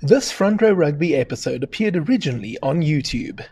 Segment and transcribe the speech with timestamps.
[0.00, 3.44] This Front Row Rugby episode appeared originally on YouTube.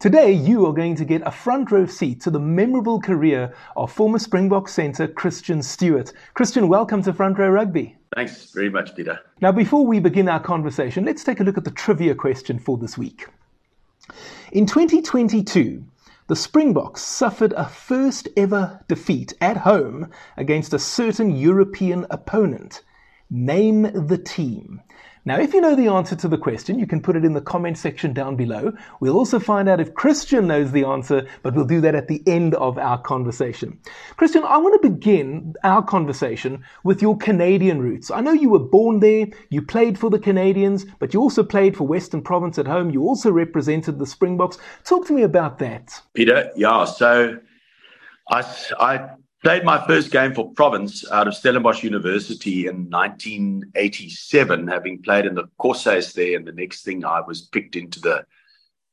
[0.00, 3.92] Today, you are going to get a front row seat to the memorable career of
[3.92, 6.12] former Springbok centre Christian Stewart.
[6.34, 7.96] Christian, welcome to Front Row Rugby.
[8.16, 9.20] Thanks very much, Peter.
[9.40, 12.76] Now, before we begin our conversation, let's take a look at the trivia question for
[12.76, 13.28] this week.
[14.50, 15.84] In 2022,
[16.26, 22.82] the Springboks suffered a first ever defeat at home against a certain European opponent.
[23.30, 24.80] Name the team.
[25.26, 27.40] Now, if you know the answer to the question, you can put it in the
[27.40, 28.72] comment section down below.
[29.00, 32.22] We'll also find out if Christian knows the answer, but we'll do that at the
[32.28, 33.76] end of our conversation.
[34.16, 38.08] Christian, I want to begin our conversation with your Canadian roots.
[38.12, 41.76] I know you were born there, you played for the Canadians, but you also played
[41.76, 42.90] for Western Province at home.
[42.90, 44.58] You also represented the Springboks.
[44.84, 46.00] Talk to me about that.
[46.14, 47.36] Peter, yeah, so
[48.30, 48.44] I,
[48.78, 49.08] I
[49.46, 55.36] Played my first game for Province out of Stellenbosch University in 1987, having played in
[55.36, 56.36] the Corsairs there.
[56.36, 58.26] And the next thing I was picked into the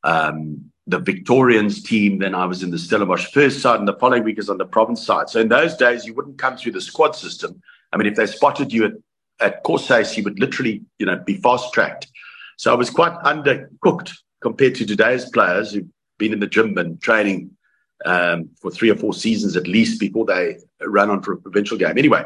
[0.03, 2.19] um, the Victorians team.
[2.19, 4.65] Then I was in the Stellenbosch first side, and the following week is on the
[4.67, 5.27] Province side.
[5.27, 7.59] So in those days, you wouldn't come through the squad system.
[7.91, 8.93] I mean, if they spotted you at
[9.39, 12.11] at Corsairs, you would literally, you know, be fast tracked.
[12.57, 17.01] So I was quite undercooked compared to today's players who've been in the gym and
[17.01, 17.57] training
[18.05, 21.77] um, for three or four seasons at least before they ran on for a provincial
[21.77, 21.97] game.
[21.97, 22.25] Anyway,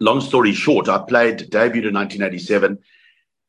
[0.00, 2.78] long story short, I played debuted in 1987.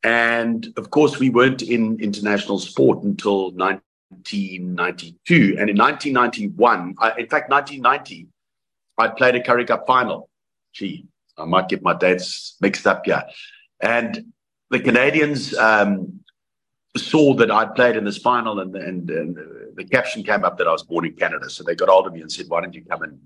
[0.04, 5.58] And of course, we weren't in international sport until 1992.
[5.60, 8.28] And in 1991, I, in fact, 1990,
[8.98, 10.28] I played a Currie Cup final.
[10.74, 11.06] Gee,
[11.38, 13.24] I might get my dates mixed up here.
[13.80, 14.34] And
[14.70, 16.22] the Canadians um,
[16.98, 19.38] saw that I'd played in this final, and, and, and
[19.76, 21.50] the caption came up that I was born in Canada.
[21.50, 23.20] So they got hold of me and said, "Why don't you come and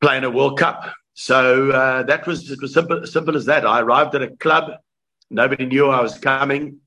[0.00, 3.66] play in a World Cup?" So uh, that was it was simple, simple as that.
[3.66, 4.70] I arrived at a club.
[5.30, 6.78] Nobody knew I was coming.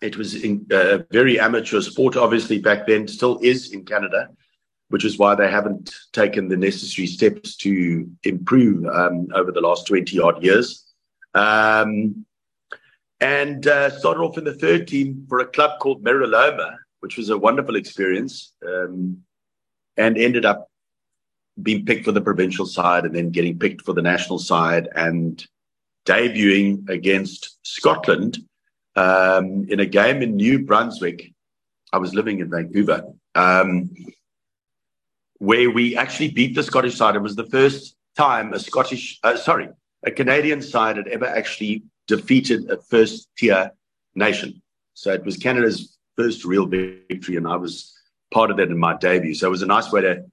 [0.00, 4.28] It was in, uh, very amateur sport, obviously back then, still is in Canada,
[4.90, 9.88] which is why they haven't taken the necessary steps to improve um, over the last
[9.88, 10.84] twenty odd years.
[11.34, 12.24] Um,
[13.20, 17.30] and uh, started off in the third team for a club called Meraloma, which was
[17.30, 19.18] a wonderful experience, um,
[19.96, 20.68] and ended up
[21.60, 25.46] being picked for the provincial side and then getting picked for the national side and
[26.06, 28.38] debuting against Scotland
[28.94, 31.32] um, in a game in New Brunswick.
[31.92, 33.02] I was living in Vancouver,
[33.34, 33.90] um,
[35.38, 37.16] where we actually beat the Scottish side.
[37.16, 39.68] It was the first time a Scottish, uh, sorry,
[40.06, 43.70] a Canadian side had ever actually defeated a first tier
[44.16, 44.60] nation.
[44.94, 47.94] So it was Canada's first real victory, and I was
[48.32, 49.34] part of that in my debut.
[49.34, 50.24] So it was a nice way to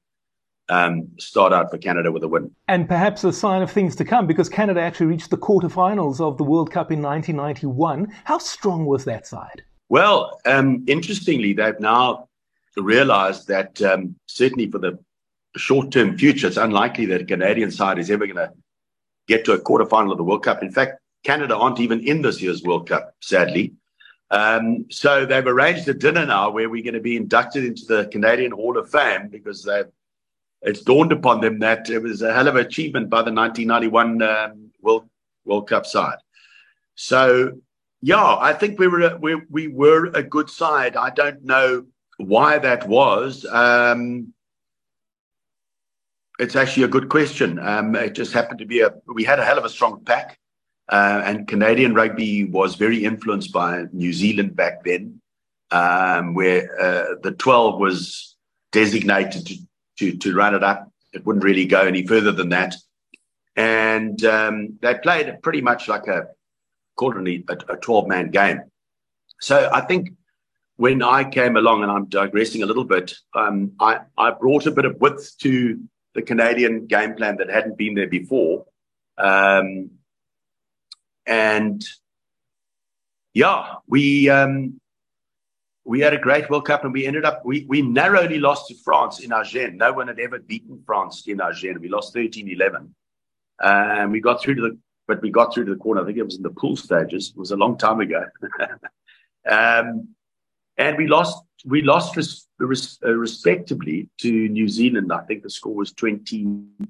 [0.69, 2.51] um, start out for Canada with a win.
[2.67, 6.37] And perhaps a sign of things to come because Canada actually reached the quarterfinals of
[6.37, 8.11] the World Cup in 1991.
[8.23, 9.63] How strong was that side?
[9.89, 12.27] Well, um, interestingly, they've now
[12.75, 14.97] realized that um, certainly for the
[15.55, 18.51] short term future, it's unlikely that a Canadian side is ever going to
[19.27, 20.63] get to a quarterfinal of the World Cup.
[20.63, 23.73] In fact, Canada aren't even in this year's World Cup, sadly.
[24.31, 28.07] Um, so they've arranged a dinner now where we're going to be inducted into the
[28.07, 29.87] Canadian Hall of Fame because they've
[30.61, 34.21] it's dawned upon them that it was a hell of an achievement by the 1991
[34.21, 35.09] um, World
[35.43, 36.17] World Cup side.
[36.95, 37.59] So
[38.01, 40.95] yeah, I think we were a, we we were a good side.
[40.95, 41.85] I don't know
[42.17, 43.45] why that was.
[43.45, 44.33] Um,
[46.39, 47.59] it's actually a good question.
[47.59, 50.39] Um, it just happened to be a we had a hell of a strong pack.
[50.87, 55.19] Uh, and Canadian rugby was very influenced by New Zealand back then,
[55.71, 58.35] um, where uh, the 12 was
[58.71, 59.57] designated to,
[59.97, 60.91] to, to, run it up.
[61.13, 62.75] It wouldn't really go any further than that.
[63.55, 66.27] And um, they played pretty much like a,
[66.95, 68.61] quarterly a, a 12 man game.
[69.41, 70.11] So I think
[70.77, 74.71] when I came along, and I'm digressing a little bit, um, I, I brought a
[74.71, 75.79] bit of width to
[76.13, 78.65] the Canadian game plan that hadn't been there before.
[79.17, 79.91] Um,
[81.25, 81.83] and
[83.33, 84.79] yeah, we um,
[85.83, 88.75] we had a great World Cup, and we ended up we we narrowly lost to
[88.83, 89.77] France in Agen.
[89.77, 91.79] No one had ever beaten France in Agen.
[91.79, 92.89] We lost 13-11.
[93.61, 94.77] and we got through to the
[95.07, 96.01] but we got through to the corner.
[96.01, 97.29] I think it was in the pool stages.
[97.29, 98.25] It was a long time ago.
[99.49, 100.15] um,
[100.77, 105.11] and we lost we lost res, res, uh, respectably to New Zealand.
[105.11, 106.87] I think the score was 27-13,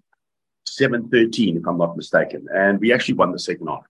[1.58, 2.48] if I'm not mistaken.
[2.54, 3.86] And we actually won the second half.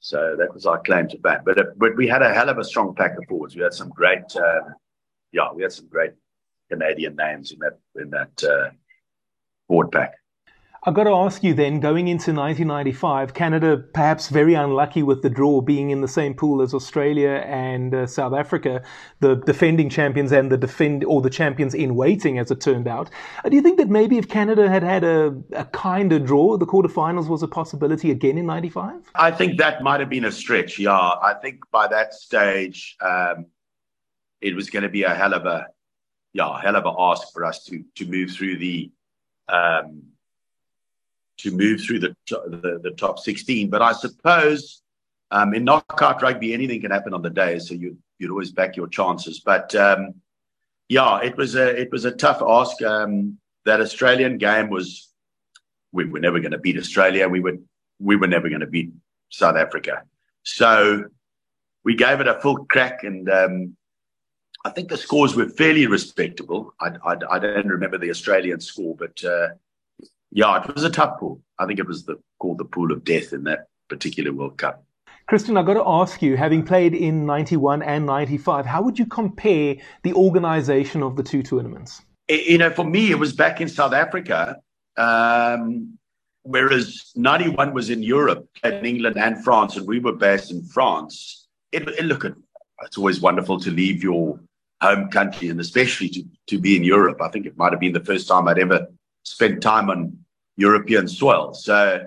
[0.00, 1.40] So that was our claim to fame.
[1.44, 3.54] But, uh, but we had a hell of a strong pack of forwards.
[3.54, 4.60] We had some great, uh,
[5.30, 6.12] yeah, we had some great
[6.70, 8.70] Canadian names in that in that uh,
[9.68, 10.14] forward pack.
[10.84, 15.28] I've got to ask you then, going into 1995, Canada perhaps very unlucky with the
[15.28, 18.82] draw being in the same pool as Australia and uh, South Africa,
[19.20, 23.10] the defending champions and the defend or the champions in waiting, as it turned out.
[23.44, 26.66] Uh, do you think that maybe if Canada had had a, a kinder draw, the
[26.66, 29.10] quarterfinals was a possibility again in 95?
[29.14, 30.96] I think that might have been a stretch, yeah.
[30.96, 33.44] I think by that stage, um,
[34.40, 35.66] it was going to be a hell of a,
[36.32, 38.90] yeah, hell of a ask for us to, to move through the,
[39.50, 40.04] um,
[41.42, 43.70] to move through the, the, the top 16.
[43.70, 44.82] But I suppose
[45.30, 48.76] um, in knockout rugby, anything can happen on the day, so you, you'd always back
[48.76, 49.40] your chances.
[49.40, 50.14] But um,
[50.88, 52.82] yeah, it was a it was a tough ask.
[52.82, 55.08] Um, that Australian game was
[55.92, 57.28] we were never going to beat Australia.
[57.28, 57.58] We were
[58.00, 58.92] we were never going to beat
[59.28, 60.02] South Africa.
[60.42, 61.04] So
[61.84, 63.76] we gave it a full crack, and um,
[64.64, 66.74] I think the scores were fairly respectable.
[66.80, 69.48] I, I, I, don't remember the Australian score, but uh,
[70.32, 71.40] yeah, it was a tough pool.
[71.58, 74.84] I think it was the, called the pool of death in that particular World Cup.
[75.26, 79.06] Christian, I've got to ask you, having played in 91 and 95, how would you
[79.06, 82.02] compare the organization of the two tournaments?
[82.28, 84.56] You know, for me, it was back in South Africa,
[84.96, 85.98] um,
[86.42, 91.46] whereas 91 was in Europe, in England and France, and we were based in France.
[91.72, 92.24] It, it, look,
[92.82, 94.40] it's always wonderful to leave your
[94.80, 97.20] home country and especially to, to be in Europe.
[97.20, 98.86] I think it might have been the first time I'd ever
[99.24, 100.18] spent time on
[100.56, 101.54] European soil.
[101.54, 102.06] So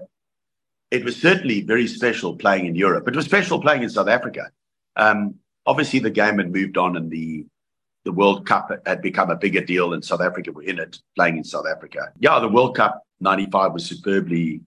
[0.91, 3.07] it was certainly very special playing in Europe.
[3.07, 4.51] It was special playing in South Africa.
[4.95, 7.45] Um, obviously, the game had moved on, and the
[8.05, 11.37] the World Cup had become a bigger deal, and South Africa were in it, playing
[11.37, 12.11] in South Africa.
[12.19, 14.61] Yeah, the World Cup '95 was superbly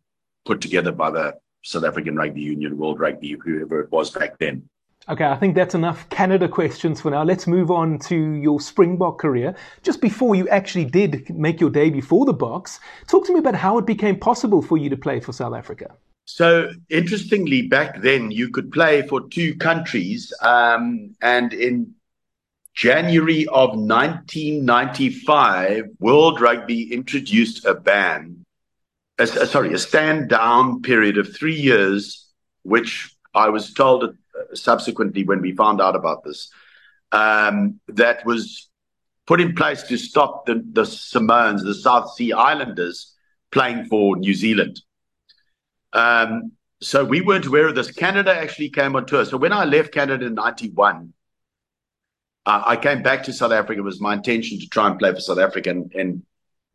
[0.44, 4.68] put together by the South African Rugby Union, World Rugby, whoever it was back then.
[5.08, 7.22] Okay, I think that's enough Canada questions for now.
[7.22, 9.54] Let's move on to your Springbok career.
[9.84, 13.54] Just before you actually did make your debut for the Boks, talk to me about
[13.54, 15.94] how it became possible for you to play for South Africa.
[16.24, 20.32] So, interestingly, back then you could play for two countries.
[20.42, 21.94] Um, and in
[22.74, 28.44] January of 1995, World Rugby introduced a ban,
[29.18, 32.26] a, sorry, a stand down period of three years,
[32.64, 34.16] which I was told
[34.54, 36.50] subsequently when we found out about this,
[37.12, 38.68] um, that was
[39.26, 43.14] put in place to stop the, the Samoans, the South Sea Islanders,
[43.50, 44.80] playing for New Zealand.
[45.92, 47.90] Um, so we weren't aware of this.
[47.90, 49.24] Canada actually came on tour.
[49.24, 51.12] So when I left Canada in 91,
[52.44, 53.80] uh, I came back to South Africa.
[53.80, 56.22] It was my intention to try and play for South Africa, and and,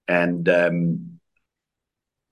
[0.08, 1.20] and um,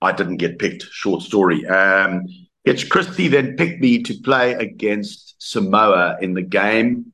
[0.02, 0.82] I didn't get picked.
[0.82, 1.66] Short story.
[1.66, 2.26] Um,
[2.66, 7.12] Kitch Christie then picked me to play against Samoa in the game,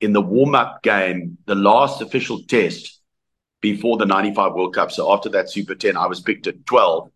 [0.00, 3.00] in the warm up game, the last official test
[3.60, 4.90] before the 95 World Cup.
[4.90, 7.10] So after that Super 10, I was picked at 12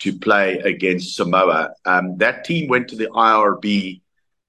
[0.00, 1.74] to play against Samoa.
[1.84, 4.00] Um, that team went to the IRB,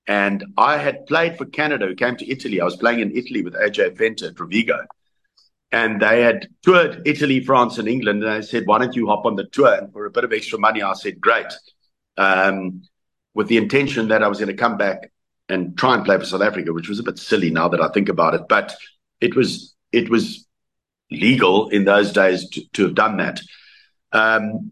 [0.08, 2.62] and I had played for Canada, who came to Italy.
[2.62, 4.86] I was playing in Italy with AJ Venter at Rovigo.
[5.72, 8.24] And they had toured Italy, France, and England.
[8.24, 9.74] And I said, Why don't you hop on the tour?
[9.74, 11.52] And for a bit of extra money, I said, Great
[12.18, 15.12] with the intention that I was going to come back
[15.50, 17.90] and try and play for South Africa, which was a bit silly now that I
[17.90, 18.42] think about it.
[18.48, 18.76] But
[19.20, 20.48] it was it was
[21.12, 23.42] legal in those days to, to have done that.
[24.12, 24.72] Um,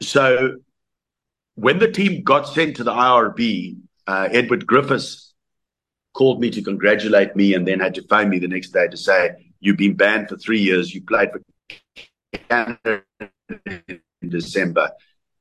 [0.00, 0.56] so
[1.54, 3.76] when the team got sent to the IRB,
[4.06, 5.34] uh, Edward Griffiths
[6.14, 8.96] called me to congratulate me and then had to phone me the next day to
[8.96, 10.94] say, You've been banned for three years.
[10.94, 11.42] You played for
[12.48, 13.02] Canada
[13.66, 14.90] in December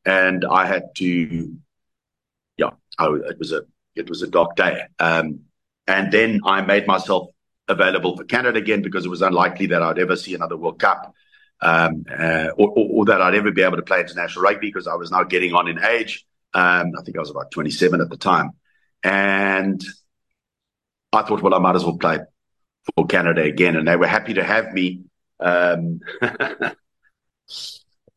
[0.09, 1.55] and I had to,
[2.57, 3.61] yeah, I, it was a
[3.95, 4.81] it was a dark day.
[4.97, 5.41] Um,
[5.85, 7.27] and then I made myself
[7.67, 11.13] available for Canada again because it was unlikely that I'd ever see another World Cup
[11.61, 14.87] um, uh, or, or, or, that I'd ever be able to play international rugby because
[14.87, 16.25] I was now getting on in age.
[16.53, 18.51] Um, I think I was about 27 at the time.
[19.03, 19.83] And
[21.13, 22.19] I thought, well, I might as well play
[22.95, 23.75] for Canada again.
[23.75, 25.03] And they were happy to have me.
[25.39, 25.99] Um,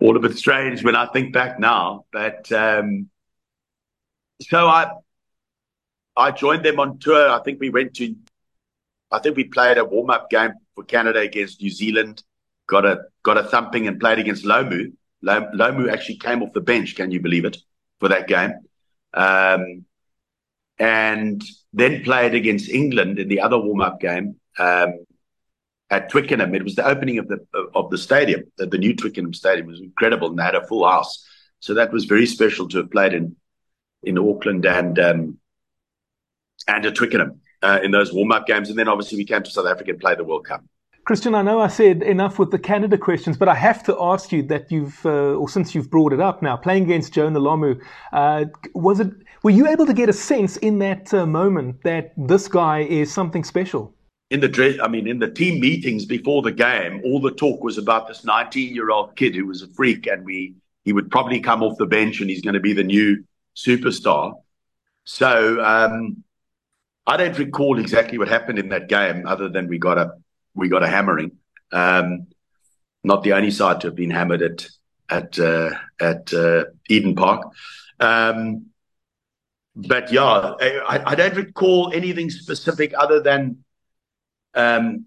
[0.03, 2.07] all a bit strange when I think back now.
[2.13, 3.09] But um,
[4.41, 4.91] so I
[6.17, 7.31] I joined them on tour.
[7.31, 8.15] I think we went to
[9.11, 12.23] I think we played a warm up game for Canada against New Zealand.
[12.67, 14.93] Got a got a thumping and played against Lomu.
[15.25, 16.97] Lomu actually came off the bench.
[16.97, 17.59] Can you believe it
[18.01, 18.55] for that game?
[19.15, 19.85] Um,
[20.79, 21.43] and
[21.73, 24.37] then played against England in the other warm up game.
[24.59, 25.05] Um,
[25.93, 26.55] at Twickenham.
[26.55, 27.39] It was the opening of the
[27.75, 28.45] of the stadium.
[28.57, 31.25] The, the new Twickenham Stadium it was incredible, and they had a full house.
[31.61, 33.37] So that was very special to have played in
[34.03, 35.39] in Auckland and um,
[36.67, 38.71] and at Twickenham uh, in those warm up games.
[38.71, 40.65] And then obviously we came to South Africa and played the World Cup.
[41.05, 44.31] Christian, I know I said enough with the Canada questions, but I have to ask
[44.31, 47.83] you that you've, uh, or since you've brought it up now, playing against Jonah Lomu,
[48.13, 49.11] uh, was it,
[49.43, 53.13] were you able to get a sense in that uh, moment that this guy is
[53.13, 53.93] something special?
[54.33, 57.63] In the dress, I mean, in the team meetings before the game, all the talk
[57.63, 60.55] was about this 19-year-old kid who was a freak, and we
[60.87, 63.25] he would probably come off the bench and he's going to be the new
[63.55, 64.41] superstar.
[65.05, 66.25] So um,
[67.07, 70.13] I don't recall exactly what happened in that game, other than we got a
[70.55, 71.33] we got a hammering.
[71.71, 72.29] Um,
[73.05, 74.67] not the only side to have been hammered at
[75.11, 77.53] at uh, at uh, Eden Park.
[78.01, 78.69] Um,
[79.77, 83.65] but yeah, I, I, don't recall anything specific other than
[84.55, 85.07] um,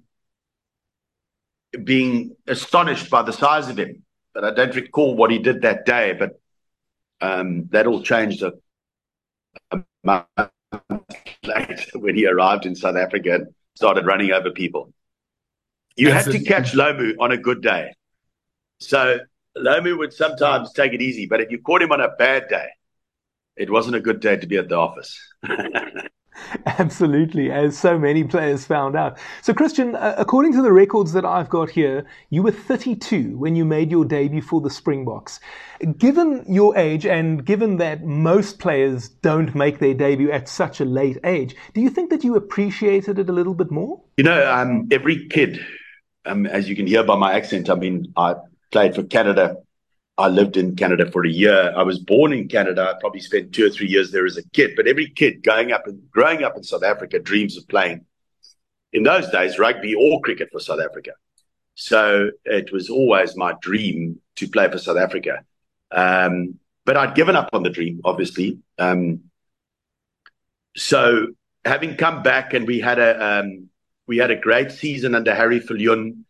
[1.84, 4.04] being astonished by the size of him.
[4.34, 6.14] But I don't recall what he did that day.
[6.18, 6.40] But
[7.22, 8.54] um, that all changed a,
[9.72, 10.52] a month
[11.44, 14.94] later when he arrived in South Africa and started running over people.
[15.96, 17.94] You had to catch Lomu on a good day.
[18.80, 19.20] So
[19.58, 22.68] Lomu would sometimes take it easy, but if you caught him on a bad day,
[23.56, 25.18] it wasn't a good day to be at the office.
[26.66, 29.18] Absolutely, as so many players found out.
[29.42, 33.56] So, Christian, uh, according to the records that I've got here, you were 32 when
[33.56, 35.40] you made your debut for the Springboks.
[35.98, 40.86] Given your age and given that most players don't make their debut at such a
[40.86, 44.02] late age, do you think that you appreciated it a little bit more?
[44.18, 45.60] You know, um, every kid
[46.26, 48.36] um, as you can hear by my accent, I mean, I
[48.72, 49.58] played for Canada.
[50.18, 51.74] I lived in Canada for a year.
[51.76, 52.90] I was born in Canada.
[52.90, 54.72] I probably spent two or three years there as a kid.
[54.76, 58.06] But every kid going up and growing up in South Africa dreams of playing,
[58.94, 61.12] in those days, rugby or cricket for South Africa.
[61.76, 65.44] So it was always my dream to play for South Africa.
[65.92, 68.60] Um, but I'd given up on the dream, obviously.
[68.80, 69.26] Um,
[70.78, 71.28] so
[71.66, 73.70] having come back and we had a um,
[74.08, 76.24] we had a great season under Harry Viljoen.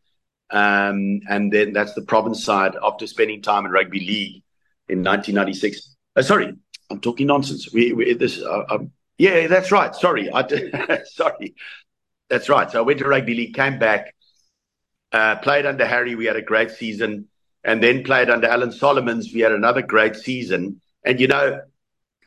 [0.52, 4.44] Um, and then that's the province side after spending time in rugby league
[4.88, 5.96] in 1996.
[6.16, 6.54] Uh, sorry,
[6.90, 7.72] I'm talking nonsense.
[7.74, 9.96] We, we this, uh, um, yeah, that's right.
[9.96, 10.75] Sorry, I did,
[11.06, 11.56] sorry,
[12.30, 12.70] that's right.
[12.70, 14.14] So I went to rugby league, came back,
[15.12, 16.16] uh, played under Harry.
[16.16, 17.28] We had a great season,
[17.64, 19.34] and then played under Alan Solomons.
[19.34, 20.82] We had another great season.
[21.04, 21.62] And you know,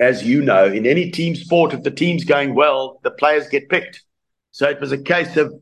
[0.00, 3.68] as you know, in any team sport, if the team's going well, the players get
[3.68, 4.02] picked.
[4.50, 5.52] So it was a case of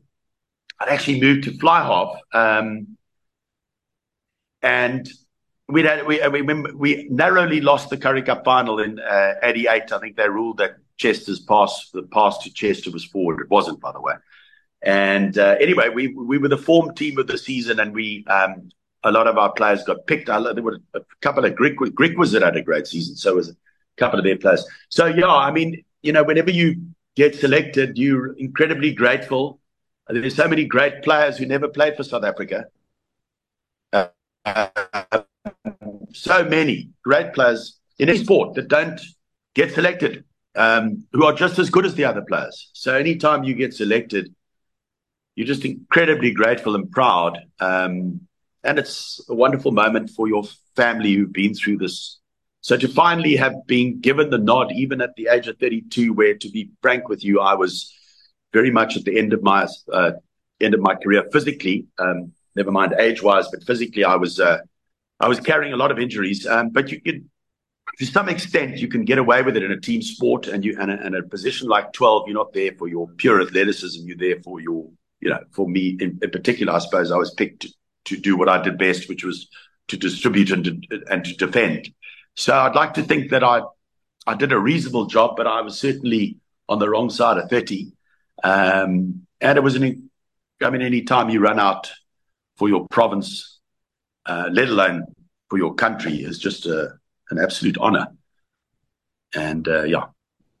[0.79, 1.81] I'd actually moved to fly
[2.33, 2.97] um,
[4.61, 5.09] and
[5.67, 6.41] we had we we,
[6.73, 9.91] we narrowly lost the Currie Cup final in uh, '88.
[9.91, 13.41] I think they ruled that Chester's pass the pass to Chester was forward.
[13.41, 14.13] It wasn't, by the way.
[14.81, 18.69] And uh, anyway, we we were the form team of the season, and we um,
[19.03, 20.29] a lot of our players got picked.
[20.29, 23.49] I, there were a couple of Greek Greek was had a great season, so was
[23.49, 23.55] a
[23.97, 24.65] couple of their players.
[24.89, 26.81] So yeah, I mean, you know, whenever you
[27.15, 29.59] get selected, you're incredibly grateful.
[30.09, 32.65] There's so many great players who never played for South Africa.
[33.91, 34.07] Uh,
[36.13, 38.99] so many great players in any sport that don't
[39.53, 40.23] get selected,
[40.55, 42.69] um, who are just as good as the other players.
[42.73, 44.33] So anytime you get selected,
[45.35, 47.39] you're just incredibly grateful and proud.
[47.59, 48.21] Um,
[48.63, 50.43] and it's a wonderful moment for your
[50.75, 52.19] family who've been through this
[52.67, 56.35] so to finally have been given the nod, even at the age of 32, where
[56.35, 57.93] to be frank with you, I was
[58.53, 60.11] very much at the end of my uh,
[60.59, 61.85] end of my career physically.
[61.99, 64.59] Um, never mind age-wise, but physically, I was uh,
[65.19, 66.45] I was carrying a lot of injuries.
[66.45, 67.29] Um, but you can,
[67.97, 70.77] to some extent, you can get away with it in a team sport, and you
[70.79, 74.07] and a, and a position like 12, you're not there for your pure athleticism.
[74.07, 74.89] You're there for your,
[75.19, 77.69] you know, for me in, in particular, I suppose I was picked to,
[78.05, 79.47] to do what I did best, which was
[79.87, 81.89] to distribute and to, and to defend.
[82.35, 83.61] So I'd like to think that I
[84.27, 86.37] I did a reasonable job, but I was certainly
[86.67, 87.93] on the wrong side of 30.
[88.43, 90.09] Um, and it was an,
[90.61, 91.91] I mean, any time you run out
[92.55, 93.59] for your province,
[94.25, 95.05] uh, let alone
[95.49, 96.93] for your country, is just a,
[97.29, 98.07] an absolute honor.
[99.33, 100.05] And uh, yeah,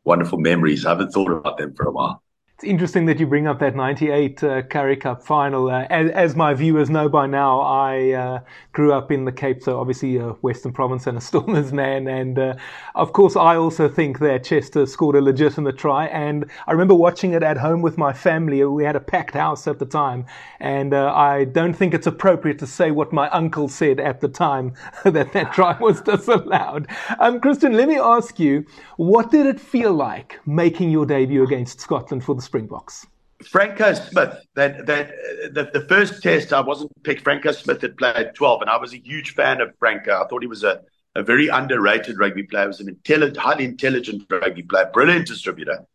[0.03, 0.85] wonderful memories.
[0.85, 2.23] I haven't thought about them for a while.
[2.57, 5.69] It's interesting that you bring up that 98 uh, Currie Cup final.
[5.69, 8.39] Uh, as, as, my viewers know by now, I uh,
[8.71, 12.07] grew up in the Cape, so obviously a Western Province and a Stormers man.
[12.07, 12.55] And uh,
[12.95, 16.07] of course, I also think that Chester scored a legitimate try.
[16.07, 18.63] And I remember watching it at home with my family.
[18.65, 20.25] We had a packed house at the time.
[20.59, 24.29] And uh, I don't think it's appropriate to say what my uncle said at the
[24.29, 24.73] time
[25.03, 26.87] that that try was disallowed.
[27.19, 31.79] Um, Christian, let me ask you, what did it feel like making your debut against
[31.79, 33.05] Scotland for the Springboks?
[33.43, 35.11] Franco Smith, that that
[35.53, 37.21] the, the first test I wasn't picked.
[37.23, 40.23] Franco Smith had played 12, and I was a huge fan of Franco.
[40.23, 40.81] I thought he was a,
[41.13, 42.63] a very underrated rugby player.
[42.63, 45.85] He was an intelligent, highly intelligent rugby player, brilliant distributor.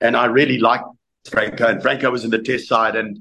[0.00, 0.84] And I really liked
[1.28, 2.94] Franco, and Franco was in the test side.
[2.94, 3.20] And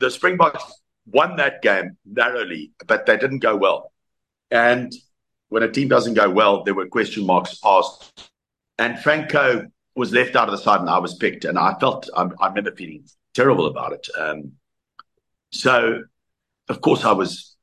[0.00, 0.64] the Springboks
[1.06, 3.92] won that game narrowly, but they didn't go well.
[4.50, 4.92] And
[5.48, 8.30] when a team doesn't go well, there were question marks asked.
[8.78, 12.08] And Franco was left out of the side, and I was picked, and I felt
[12.16, 14.08] I, I remember feeling terrible about it.
[14.16, 14.52] Um,
[15.50, 16.02] so,
[16.68, 17.56] of course, I was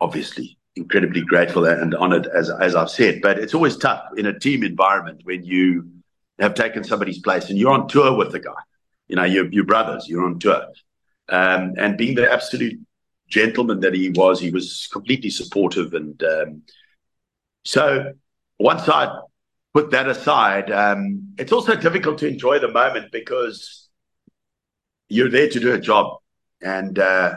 [0.00, 3.20] obviously incredibly grateful and honoured, as as I've said.
[3.20, 5.90] But it's always tough in a team environment when you
[6.38, 8.62] have taken somebody's place and you're on tour with the guy.
[9.08, 10.08] You know, you're, you're brothers.
[10.08, 10.66] You're on tour,
[11.28, 12.78] um, and being the absolute
[13.28, 15.94] gentleman that he was, he was completely supportive.
[15.94, 16.62] And um,
[17.64, 18.12] so,
[18.60, 19.20] once I
[19.74, 23.88] put that aside, um, it's also difficult to enjoy the moment because
[25.08, 26.18] you're there to do a job,
[26.62, 27.36] and uh,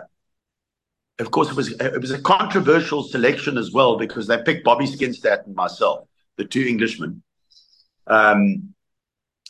[1.20, 4.86] of course, it was it was a controversial selection as well because they picked Bobby
[4.86, 7.24] Skinstad and myself, the two Englishmen,
[8.06, 8.74] um,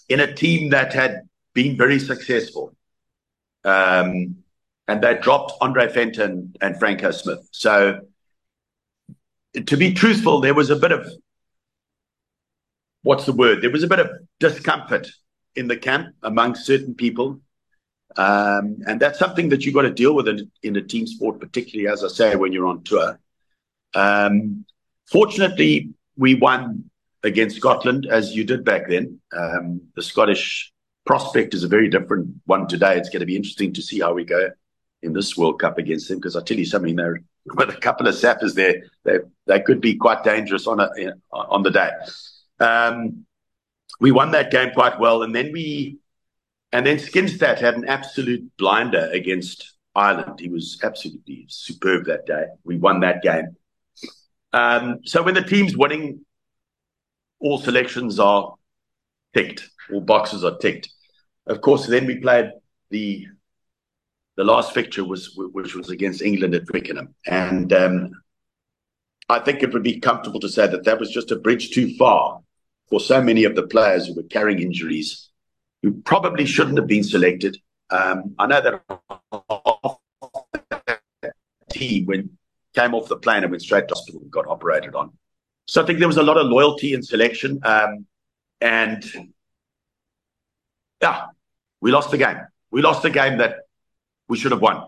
[0.07, 2.73] in a team that had been very successful.
[3.63, 4.37] Um,
[4.87, 6.23] and they dropped Andre Venter
[6.61, 7.45] and Franco Smith.
[7.51, 7.99] So,
[9.65, 11.11] to be truthful, there was a bit of
[13.07, 13.61] what's the word?
[13.61, 14.09] There was a bit of
[14.39, 15.07] discomfort
[15.55, 17.41] in the camp amongst certain people
[18.17, 21.39] um, and that's something that you've got to deal with in, in a team sport,
[21.39, 23.19] particularly, as I say, when you're on tour.
[23.93, 24.65] Um,
[25.05, 26.89] fortunately, we won
[27.23, 29.19] against Scotland, as you did back then.
[29.35, 30.71] Um, the Scottish
[31.05, 32.97] prospect is a very different one today.
[32.97, 34.49] It's going to be interesting to see how we go
[35.03, 37.21] in this World Cup against them, because I tell you something, they're
[37.55, 40.89] with a couple of sappers there, they they could be quite dangerous on a,
[41.31, 41.91] on the day.
[42.59, 43.25] Um,
[43.99, 45.97] we won that game quite well, and then we
[46.71, 50.39] and then Skinstad had an absolute blinder against Ireland.
[50.39, 52.45] He was absolutely superb that day.
[52.63, 53.55] We won that game.
[54.53, 56.25] Um, so when the team's winning,
[57.39, 58.55] all selections are
[59.33, 60.89] ticked, all boxes are ticked.
[61.45, 62.51] Of course, then we played
[62.89, 63.27] the
[64.35, 68.11] the last fixture was which was against England at Twickenham, and um,
[69.29, 71.95] I think it would be comfortable to say that that was just a bridge too
[71.95, 72.41] far
[72.89, 75.29] for so many of the players who were carrying injuries
[75.83, 77.57] who probably shouldn't have been selected.
[77.89, 79.99] Um, I know that
[81.69, 82.37] team when
[82.73, 85.11] came off the plane and went straight to hospital and got operated on.
[85.67, 88.05] So I think there was a lot of loyalty in selection, um,
[88.61, 89.03] and
[91.01, 91.25] yeah,
[91.81, 92.37] we lost the game.
[92.71, 93.55] We lost the game that
[94.29, 94.87] we should have won,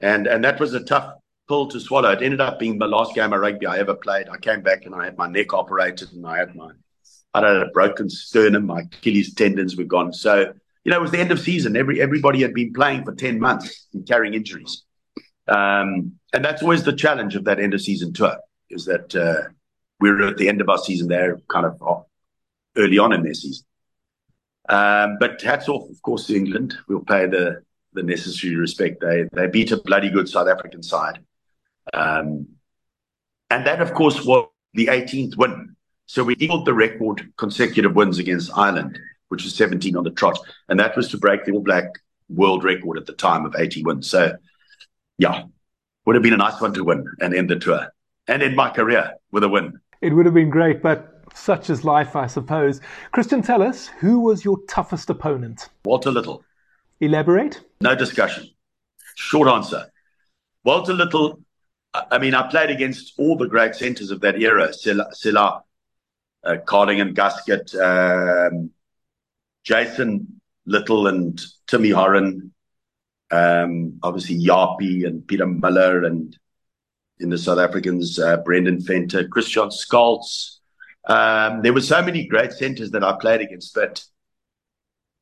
[0.00, 1.14] and and that was a tough
[1.50, 2.12] pill to swallow.
[2.12, 4.28] It ended up being the last game of rugby I ever played.
[4.28, 6.70] I came back and I had my neck operated and I had my
[7.34, 10.12] I had a broken sternum, my Achilles tendons were gone.
[10.12, 10.52] So,
[10.84, 11.76] you know, it was the end of season.
[11.76, 14.84] Every everybody had been playing for 10 months and carrying injuries.
[15.48, 18.36] Um, and that's always the challenge of that end of season tour,
[18.70, 19.50] is that uh,
[19.98, 22.04] we're at the end of our season there, kind of
[22.76, 23.64] early on in their season.
[24.68, 26.76] Um, but hats off, of course, to England.
[26.88, 29.00] We'll pay the the necessary respect.
[29.00, 31.18] They they beat a bloody good South African side.
[31.92, 32.46] Um,
[33.50, 35.76] and that, of course, was the 18th win
[36.10, 40.36] so we equaled the record consecutive wins against Ireland, which was 17 on the trot.
[40.68, 41.84] And that was to break the All Black
[42.28, 44.10] world record at the time of 80 wins.
[44.10, 44.32] So,
[45.18, 45.44] yeah,
[46.04, 47.86] would have been a nice one to win and end the tour
[48.26, 49.78] and end my career with a win.
[50.00, 52.80] It would have been great, but such is life, I suppose.
[53.12, 55.68] Christian, tell us, who was your toughest opponent?
[55.84, 56.42] Walter Little.
[56.98, 57.60] Elaborate?
[57.82, 58.48] No discussion.
[59.14, 59.86] Short answer.
[60.64, 61.38] Walter Little,
[61.92, 65.64] I mean, I played against all the great centres of that era, Sella,
[66.44, 68.70] uh, Carling and Guscott, um,
[69.64, 72.52] Jason Little and Timmy Horan,
[73.32, 76.36] um, obviously Yapi and Peter Miller, and
[77.18, 80.58] in the South Africans, uh, Brendan Venter, Christian Scholtz.
[81.06, 84.04] Um, there were so many great centers that I played against, but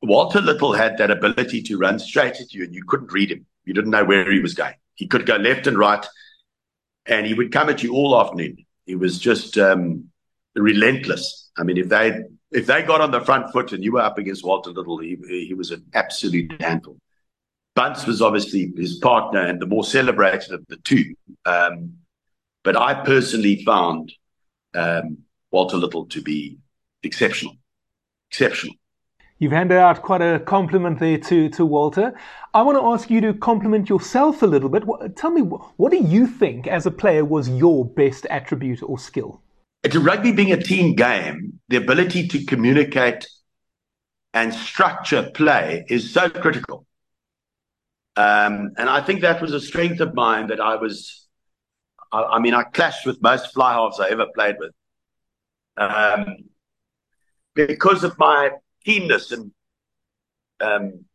[0.01, 3.45] Walter Little had that ability to run straight at you, and you couldn't read him.
[3.65, 4.75] You didn't know where he was going.
[4.93, 6.05] He could go left and right,
[7.09, 8.57] and he would come at you all afternoon.
[8.85, 10.05] He was just um,
[10.55, 11.49] relentless.
[11.57, 14.17] I mean, if they if they got on the front foot and you were up
[14.17, 16.97] against Walter Little, he he was an absolute handful.
[17.75, 21.15] Bunce was obviously his partner and the more celebrated of the two.
[21.45, 21.93] Um,
[22.63, 24.11] but I personally found
[24.73, 25.19] um,
[25.51, 26.57] Walter Little to be
[27.03, 27.55] exceptional,
[28.29, 28.75] exceptional.
[29.39, 32.13] You've handed out quite a compliment there to, to Walter.
[32.53, 34.83] I want to ask you to compliment yourself a little bit.
[35.15, 39.41] Tell me, what do you think as a player was your best attribute or skill?
[39.81, 43.27] It's rugby being a team game, the ability to communicate
[44.33, 46.85] and structure play is so critical.
[48.17, 51.27] Um, and I think that was a strength of mine that I was,
[52.11, 54.73] I, I mean, I clashed with most fly halves I ever played with.
[55.77, 56.35] Um,
[57.55, 58.51] because of my
[58.83, 59.51] keenness and
[60.61, 61.05] um,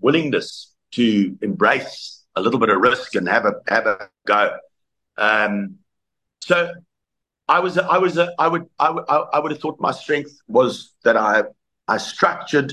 [0.00, 4.56] willingness to embrace a little bit of risk and have a have a go.
[5.16, 5.76] Um,
[6.40, 6.72] so
[7.48, 10.94] I was I was I would I would I would have thought my strength was
[11.04, 11.44] that I
[11.88, 12.72] I structured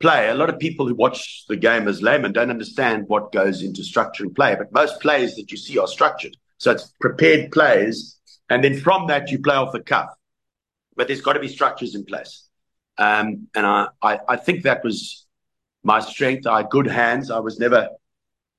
[0.00, 0.28] play.
[0.28, 3.82] A lot of people who watch the game as laymen don't understand what goes into
[3.82, 6.36] structuring play, but most plays that you see are structured.
[6.58, 10.10] So it's prepared plays, and then from that you play off the cuff.
[10.96, 12.48] But there's got to be structures in place,
[12.98, 15.26] um, and I, I I think that was
[15.82, 16.46] my strength.
[16.46, 17.30] I had good hands.
[17.30, 17.90] I was never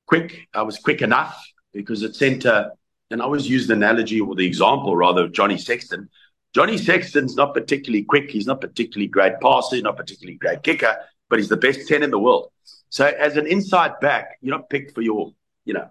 [0.05, 0.47] quick.
[0.53, 1.41] I was quick enough
[1.73, 2.71] because at centre
[3.11, 6.09] and I always use the analogy or the example rather of Johnny Sexton.
[6.53, 8.29] Johnny Sexton's not particularly quick.
[8.29, 10.95] He's not particularly great passer, not particularly great kicker,
[11.29, 12.51] but he's the best 10 in the world.
[12.89, 15.33] So as an inside back, you're not picked for your,
[15.65, 15.89] you know,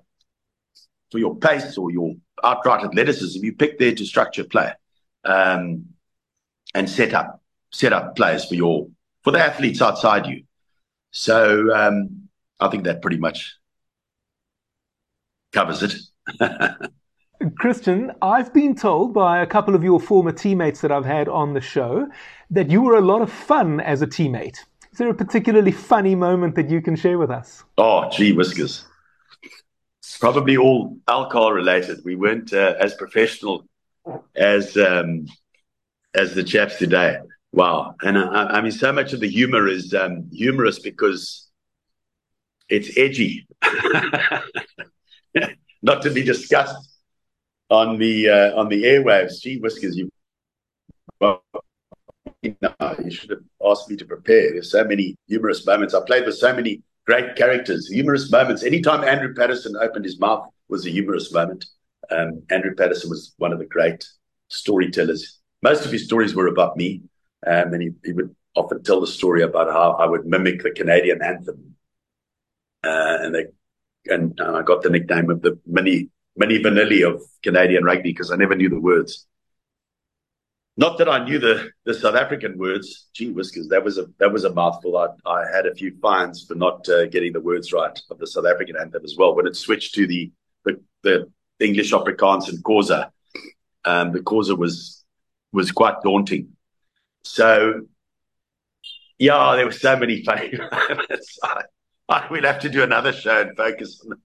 [1.10, 3.44] for your pace or your outright athleticism.
[3.44, 4.72] You pick there to structure play
[5.24, 5.86] um,
[6.74, 7.42] and set up
[7.74, 8.86] set up players for your
[9.22, 10.44] for the athletes outside you.
[11.10, 12.28] So um,
[12.60, 13.56] I think that pretty much
[15.52, 15.94] covers it.
[17.58, 21.52] Christian, I've been told by a couple of your former teammates that I've had on
[21.52, 22.06] the show
[22.50, 24.56] that you were a lot of fun as a teammate.
[24.92, 27.64] Is there a particularly funny moment that you can share with us?
[27.76, 28.86] Oh, gee whiskers.
[30.20, 31.98] Probably all alcohol related.
[32.04, 33.66] We weren't uh, as professional
[34.36, 35.26] as um,
[36.14, 37.18] as the chaps today.
[37.54, 37.94] Wow.
[38.02, 41.48] And I, I mean, so much of the humor is um, humorous because
[42.68, 43.46] it's edgy.
[45.82, 46.98] Not to be discussed
[47.70, 49.40] on the uh, on the airwaves.
[49.40, 50.10] Gee whiskers, you.
[51.20, 51.44] Well,
[52.42, 54.52] no, you should have asked me to prepare.
[54.52, 55.94] There's so many humorous moments.
[55.94, 58.64] I played with so many great characters, humorous moments.
[58.64, 61.66] Anytime Andrew Patterson opened his mouth was a humorous moment.
[62.10, 64.04] Um, Andrew Patterson was one of the great
[64.48, 65.38] storytellers.
[65.62, 67.02] Most of his stories were about me,
[67.46, 70.70] um, and he, he would often tell the story about how I would mimic the
[70.70, 71.74] Canadian anthem.
[72.82, 73.46] Uh, and they,
[74.06, 78.30] and, and I got the nickname of the mini mini vanilli of Canadian rugby because
[78.30, 79.26] I never knew the words.
[80.76, 83.06] Not that I knew the, the South African words.
[83.12, 84.96] Gee whiskers, that was a that was a mouthful.
[84.96, 88.26] I, I had a few fines for not uh, getting the words right of the
[88.26, 89.36] South African anthem as well.
[89.36, 90.32] When it switched to the
[90.64, 91.30] the, the
[91.60, 93.10] English Afrikaans and Xhosa,
[93.84, 95.04] um, the Xhosa was
[95.52, 96.53] was quite daunting.
[97.24, 97.82] So,
[99.18, 100.52] yeah, there were so many funny
[100.88, 101.38] moments.
[101.42, 101.62] I,
[102.08, 104.20] I, we'll have to do another show and focus on,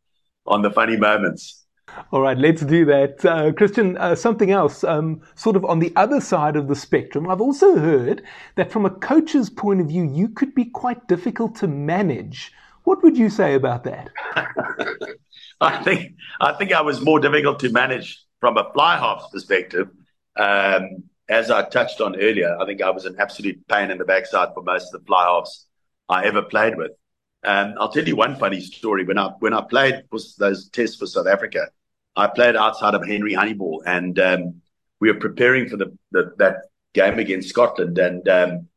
[0.46, 1.66] on the funny moments.
[2.12, 3.26] All right, let's do that.
[3.26, 7.30] Uh, Christian, uh, something else, um, sort of on the other side of the spectrum.
[7.30, 8.24] I've also heard
[8.56, 12.52] that from a coach's point of view, you could be quite difficult to manage.
[12.84, 14.10] What would you say about that?
[15.62, 19.90] I think I think I was more difficult to manage from a fly half's perspective.
[20.38, 24.06] Um, as I touched on earlier, I think I was an absolute pain in the
[24.06, 25.68] backside for most of the halves
[26.10, 26.92] I ever played with.
[27.44, 29.06] Um, I'll tell you one funny story.
[29.06, 30.04] When I when I played
[30.38, 31.68] those tests for South Africa,
[32.16, 34.62] I played outside of Henry Honeyball, and um,
[35.00, 36.56] we were preparing for the, the, that
[36.94, 38.68] game against Scotland, and um,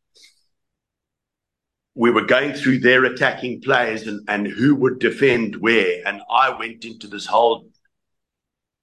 [1.94, 6.50] we were going through their attacking players and, and who would defend where, and I
[6.50, 7.68] went into this whole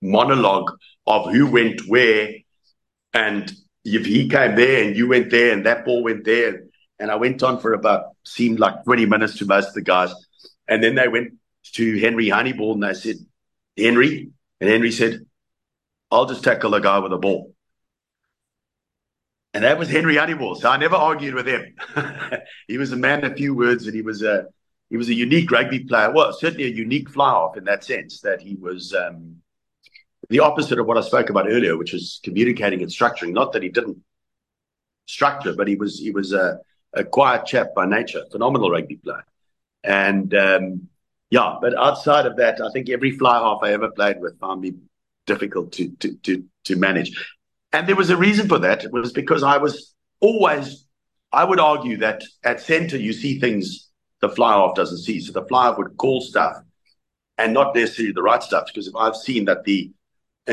[0.01, 0.71] monologue
[1.08, 2.34] of who went where,
[3.13, 3.51] and
[3.83, 6.63] if he came there and you went there and that ball went there,
[6.99, 10.13] and I went on for about seemed like twenty minutes to most of the guys,
[10.67, 11.33] and then they went
[11.73, 13.15] to Henry Honeyball and they said,
[13.77, 15.25] Henry, and Henry said,
[16.11, 17.53] I'll just tackle a guy with a ball.
[19.53, 20.57] And that was Henry Honeyball.
[20.57, 21.75] So I never argued with him.
[22.67, 24.45] he was a man of few words and he was a
[24.89, 26.11] he was a unique rugby player.
[26.11, 29.35] Well, certainly a unique fly off in that sense that he was um,
[30.29, 33.33] the opposite of what I spoke about earlier, which was communicating and structuring.
[33.33, 33.97] Not that he didn't
[35.07, 36.59] structure, but he was he was a,
[36.93, 39.25] a quiet chap by nature, phenomenal rugby player.
[39.83, 40.87] And um,
[41.29, 44.61] yeah, but outside of that, I think every fly half I ever played with found
[44.61, 44.73] me
[45.25, 47.35] difficult to to to to manage.
[47.71, 48.83] And there was a reason for that.
[48.83, 50.85] It was because I was always,
[51.31, 53.89] I would argue that at center you see things
[54.21, 55.19] the fly half doesn't see.
[55.19, 56.55] So the fly half would call stuff
[57.37, 58.65] and not necessarily the right stuff.
[58.67, 59.91] Because if I've seen that the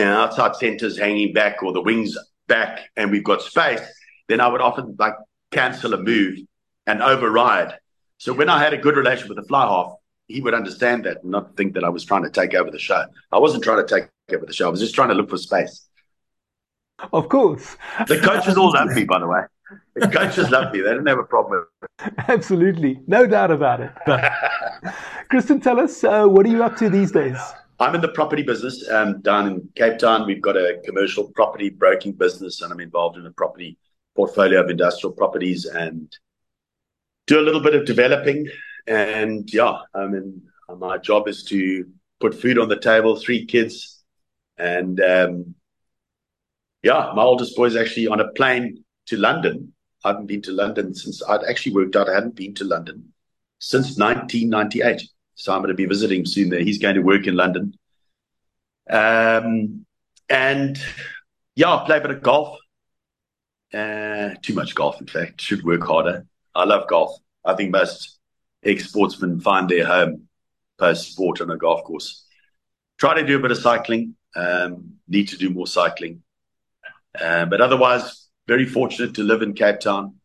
[0.04, 3.80] know, outside center's hanging back or the wings back and we've got space,
[4.28, 5.14] then I would often like
[5.50, 6.38] cancel a move
[6.86, 7.74] and override.
[8.18, 9.92] So when I had a good relation with the fly half,
[10.28, 12.78] he would understand that and not think that I was trying to take over the
[12.78, 13.04] show.
[13.30, 14.66] I wasn't trying to take over the show.
[14.66, 15.86] I was just trying to look for space.
[17.12, 17.76] Of course.
[18.08, 19.42] The coaches all love me, by the way.
[19.94, 20.80] The coaches love me.
[20.80, 21.66] They didn't have a problem.
[22.28, 23.00] Absolutely.
[23.06, 23.92] No doubt about it.
[25.28, 27.38] Christian, tell us, uh, what are you up to these days?
[27.78, 30.26] I'm in the property business um, down in Cape Town.
[30.26, 33.78] We've got a commercial property broking business, and I'm involved in a property
[34.14, 36.10] portfolio of industrial properties and
[37.26, 38.46] do a little bit of developing
[38.86, 40.42] and yeah, I mean,
[40.78, 41.86] my job is to
[42.20, 44.04] put food on the table, three kids.
[44.58, 45.54] And um,
[46.82, 49.72] yeah, my oldest boy is actually on a plane to London.
[50.04, 53.12] I haven't been to London since I'd actually worked out I hadn't been to London
[53.58, 55.02] since 1998.
[55.36, 56.60] So I'm going to be visiting soon there.
[56.60, 57.74] He's going to work in London.
[58.88, 59.84] Um,
[60.28, 60.78] and
[61.54, 62.58] yeah, play a bit of golf.
[63.72, 65.40] Uh, too much golf, in fact.
[65.40, 66.26] Should work harder.
[66.54, 67.18] I love golf.
[67.44, 68.18] I think most
[68.64, 70.28] ex sportsmen find their home
[70.78, 72.24] post sport on a golf course.
[72.98, 74.16] Try to do a bit of cycling.
[74.34, 76.22] Um, need to do more cycling.
[77.18, 80.16] Uh, but otherwise, very fortunate to live in Cape Town.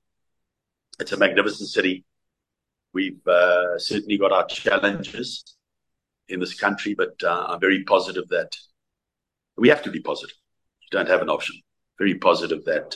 [0.99, 2.05] It's a magnificent city.
[2.93, 5.43] We've uh, certainly got our challenges
[6.27, 8.55] in this country, but uh, I'm very positive that
[9.57, 10.35] we have to be positive.
[10.81, 11.55] You don't have an option.
[11.97, 12.95] Very positive that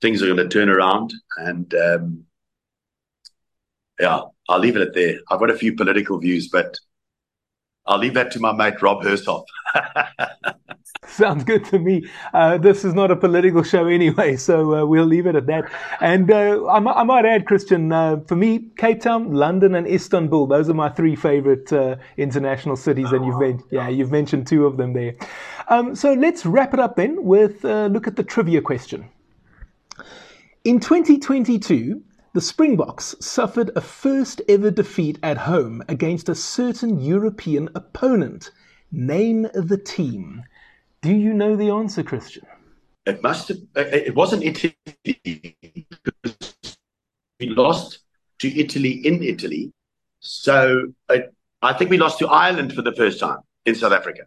[0.00, 1.14] things are going to turn around.
[1.36, 2.24] And um,
[3.98, 5.18] yeah, I'll leave it at there.
[5.30, 6.76] I've got a few political views, but
[7.86, 9.44] I'll leave that to my mate Rob Hersov.
[11.24, 12.06] Sounds good to me.
[12.34, 15.70] Uh, this is not a political show anyway, so uh, we'll leave it at that.
[16.02, 19.86] And uh, I, m- I might add, Christian, uh, for me, Cape Town, London, and
[19.86, 20.46] Istanbul.
[20.46, 24.66] Those are my three favorite uh, international cities, and you've men- yeah you've mentioned two
[24.66, 25.14] of them there.
[25.68, 29.08] Um, so let's wrap it up then with a look at the trivia question.
[30.64, 32.02] In 2022,
[32.34, 38.50] the Springboks suffered a first ever defeat at home against a certain European opponent.
[38.92, 40.42] Name the team.
[41.02, 42.46] Do you know the answer, Christian?
[43.04, 43.58] It must have.
[43.76, 44.76] Uh, it wasn't Italy.
[47.38, 48.00] We lost
[48.40, 49.72] to Italy in Italy,
[50.20, 54.26] so it, I think we lost to Ireland for the first time in South Africa.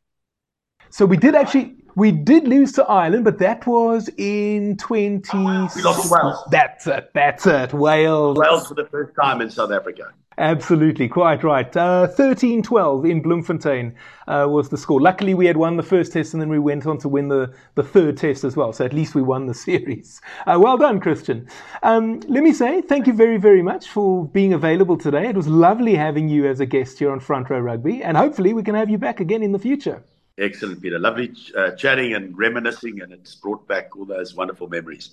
[0.90, 5.38] So we did actually we did lose to Ireland, but that was in 20.
[5.38, 6.44] We lost to Wales.
[6.50, 7.12] That's it.
[7.14, 7.74] That's it.
[7.74, 8.38] Wales.
[8.38, 10.14] Wales for the first time in South Africa.
[10.38, 11.76] Absolutely, quite right.
[11.76, 13.94] Uh, 13-12 in Bloemfontein
[14.30, 15.02] uh, was the score.
[15.02, 17.54] Luckily, we had won the first test, and then we went on to win the,
[17.76, 18.72] the third test as well.
[18.72, 20.22] So at least we won the series.
[20.48, 21.50] Uh, well done, Christian.
[21.84, 25.28] Um, let me say thank you very, very much for being available today.
[25.28, 28.54] It was lovely having you as a guest here on Front Row Rugby, and hopefully
[28.54, 30.02] we can have you back again in the future.
[30.40, 30.98] Excellent, Peter.
[30.98, 35.12] Lovely uh, chatting and reminiscing, and it's brought back all those wonderful memories.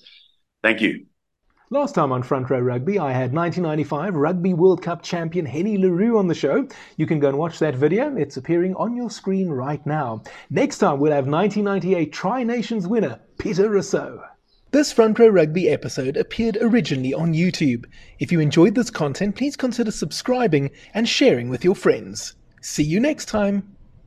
[0.62, 1.06] Thank you.
[1.68, 5.90] Last time on Front Row Rugby, I had 1995 Rugby World Cup champion Hennie le
[5.90, 6.68] Roux on the show.
[6.96, 8.16] You can go and watch that video.
[8.16, 10.22] It's appearing on your screen right now.
[10.48, 14.22] Next time, we'll have 1998 Tri Nations winner Pieter Rossouw.
[14.70, 17.86] This Front Row Rugby episode appeared originally on YouTube.
[18.20, 22.36] If you enjoyed this content, please consider subscribing and sharing with your friends.
[22.60, 23.75] See you next time.